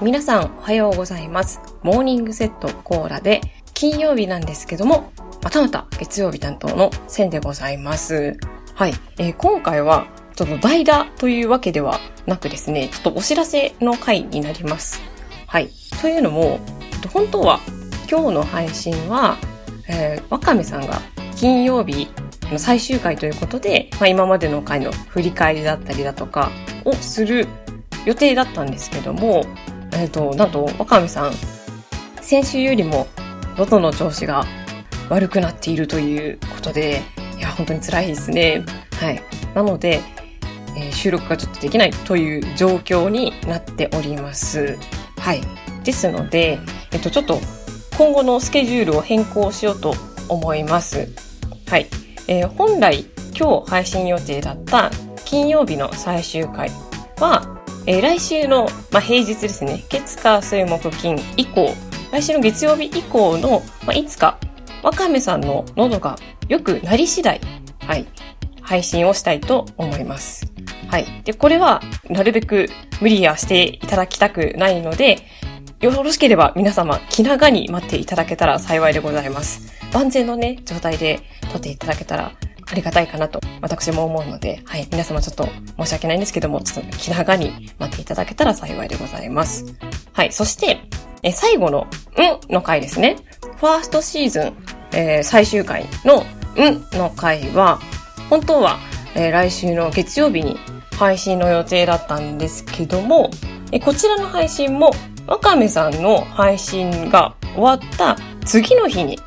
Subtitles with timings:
[0.00, 1.60] 皆さんおはようございます。
[1.82, 3.40] モーニングセットコーラで
[3.74, 5.12] 金曜日なんですけども、
[5.42, 8.36] またまた月曜日担当のセンでございます。
[8.74, 8.92] はい。
[9.18, 10.06] えー、今回は
[10.36, 15.02] ちょっと代打というわけではなくですね、ちょっとお知らせの回になります。
[15.48, 15.68] はい。
[16.00, 16.60] というのも、
[17.12, 17.58] 本当は
[18.08, 19.36] 今日の配信は、
[19.88, 21.02] えー、わかめさんが
[21.34, 22.06] 金曜日
[22.52, 26.52] の最終回ということで、まあ、今までの回の振り返りだったりだとか
[26.84, 27.48] をする
[28.04, 29.44] 予定だったんですけども、
[29.98, 31.32] えっ、と、なんと、わかめさん、
[32.20, 33.08] 先週よりも
[33.56, 34.44] 喉の調子が
[35.08, 37.02] 悪くなっているということで、
[37.36, 38.64] いや、本当に辛いですね。
[38.92, 39.20] はい。
[39.54, 40.00] なので、
[40.76, 44.78] えー、収録がちょっとできないという状況になっております。
[45.18, 45.40] はい。
[45.82, 46.60] ですので、
[46.92, 47.40] えっと、ちょっと
[47.96, 49.94] 今後のスケジュールを変更しようと
[50.28, 51.08] 思います。
[51.66, 51.88] はい。
[52.28, 53.04] えー、本来
[53.36, 54.92] 今日配信予定だった
[55.24, 56.70] 金曜日の最終回
[57.18, 57.57] は、
[57.90, 61.74] えー、来週の、まあ、平日ですね、月火水木金以降、
[62.12, 64.38] 来週の月曜日以降の、まあ、いつか、
[64.82, 66.16] わかめさんの喉が
[66.48, 67.40] 良くなり次第、
[67.80, 68.06] はい、
[68.60, 70.52] 配信をしたいと思います。
[70.88, 71.06] はい。
[71.24, 72.68] で、これは、なるべく
[73.00, 75.26] 無理はしていただきたくないので、
[75.80, 79.72] よろしければ皆様気長に待っていただけたら幸いでございます。
[79.94, 82.32] 万全のね、状態で撮っていただけたら
[82.70, 89.64] ありがたいかなと私も思うので、はい、皆様ちょっと申し訳ないんですけども、ちょっと気長に待っていただけたら幸いでございます。
[90.12, 90.80] はい、そして、
[91.22, 91.86] え最後の、
[92.48, 92.52] ん？
[92.52, 93.16] の回ですね。
[93.56, 94.52] ファーストシーズン、
[94.92, 96.24] えー、最終回の、ん？
[96.98, 97.80] の回は、
[98.30, 98.78] 本当は、
[99.14, 100.58] えー、来週の月曜日に
[100.96, 103.30] 配信の予定だったんですけども、
[103.72, 104.92] えこちらの配信も
[105.26, 109.18] わかめさんの配信が終わった次の日に、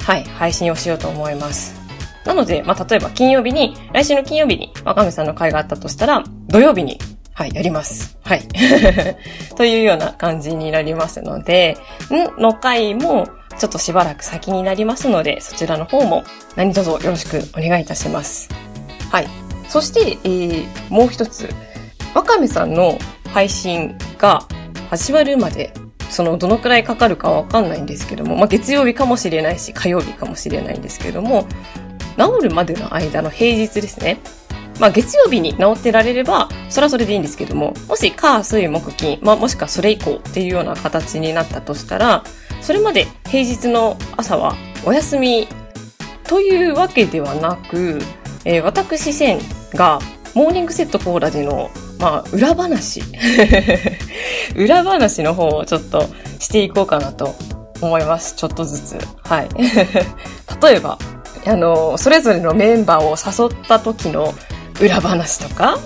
[0.00, 1.75] はい、配信をしようと思います。
[2.26, 6.98] なので、まあ、例えば金曜日に、来週の金曜日にわかめさんの会があったとしたら、土曜日に、
[7.32, 8.18] はい、やります。
[8.24, 8.42] はい。
[9.56, 11.78] というような感じになりますので、
[12.10, 12.42] ん？
[12.42, 13.28] の回も、
[13.58, 16.24] ちょっとしばらく先になりますので、そちらの方も
[16.56, 18.48] 何卒よろしくお願いいたします。
[19.10, 19.28] はい。
[19.68, 21.48] そして、えー、もう一つ、
[22.14, 22.98] わかめさんの
[23.32, 24.42] 配信が
[24.90, 25.72] 始まるまで、
[26.10, 31.46] そのどのくらいかかるかわかんないんですけども、まあ、月曜日かもしれないし、火曜日かもしれないんですけども、
[32.16, 34.20] 治るまでの間の平日ですね。
[34.78, 42.24] まあ、月曜日に治ってられれば、それはそれでいいんですけども、もし、火、水、木、金、まあ、もしくはそれ以降っていうような形になったとしたら、
[42.60, 44.54] それまで平日の朝は
[44.84, 45.48] お休み
[46.24, 48.00] というわけではなく、
[48.44, 49.38] えー、私、線
[49.72, 49.98] が
[50.34, 53.02] モーニングセットコーラでのまあ、裏話
[54.54, 56.06] 裏話の方をちょっと
[56.38, 57.34] していこうかなと
[57.80, 58.34] 思います。
[58.36, 58.98] ちょっとずつ。
[59.22, 59.48] はい。
[60.62, 60.98] 例えば、
[61.44, 63.16] あの、それぞれのメンバーを
[63.50, 64.34] 誘った時の
[64.80, 65.78] 裏話とか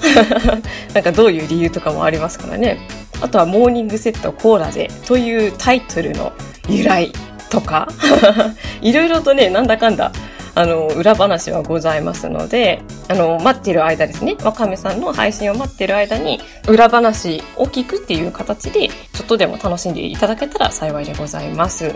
[0.95, 2.87] なんかどういう理由とかもありますからね。
[3.21, 6.33] あとは、モーニングセットコーラでというタイトルの
[6.69, 7.13] 由来
[7.51, 7.89] とか
[8.81, 10.13] いろいろとね、なんだかんだ
[10.55, 21.95] あの、裏話はございますので、あの、待ってる間ですね、わかめさんの配信を待ってる間に、裏話を聞くっていう形で、ちょっとでも楽しんでいただけたら幸いでございます。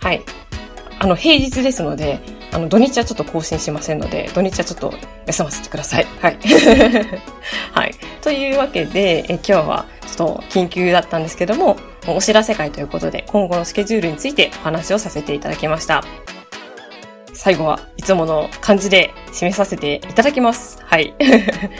[0.00, 0.22] はい。
[0.98, 2.20] あの、平日ですので、
[2.52, 4.94] あの、土日はちょっと更新しませんので、土日はちょっと
[5.26, 6.06] 休ませてください。
[6.20, 6.38] はい。
[7.72, 7.94] はい。
[8.22, 11.76] というわけで、え今日はちょっと緊急だったんですけども、
[12.06, 16.02] お知らせ会ということで、今後のスケジュールについてお話をさせていただきました。
[17.34, 20.78] 最後はいつもの感じで締めさせていただきます。
[20.84, 21.14] はい。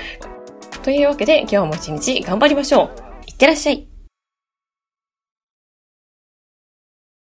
[0.84, 2.90] というわけで今日も一日頑張りましょう。
[3.26, 3.97] いってらっしゃい。